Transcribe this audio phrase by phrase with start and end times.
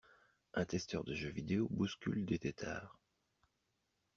[0.55, 2.97] Un testeur de jeux vidéo bouscule des têtards.